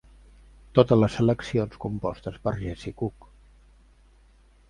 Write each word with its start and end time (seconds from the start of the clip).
Totes 0.77 0.99
les 1.01 1.17
seleccions 1.19 1.77
compostes 1.83 2.39
per 2.47 2.53
Jesse 2.63 2.93
Cook. 3.01 3.27